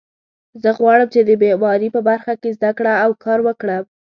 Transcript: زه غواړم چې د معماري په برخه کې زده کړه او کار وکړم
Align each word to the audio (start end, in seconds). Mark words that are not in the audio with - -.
زه 0.61 0.69
غواړم 0.79 1.07
چې 1.13 1.19
د 1.23 1.29
معماري 1.41 1.89
په 1.95 2.01
برخه 2.09 2.33
کې 2.41 2.49
زده 2.57 2.71
کړه 2.77 2.93
او 3.03 3.11
کار 3.23 3.39
وکړم 3.47 3.83